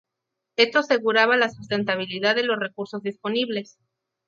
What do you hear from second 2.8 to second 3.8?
disponibles.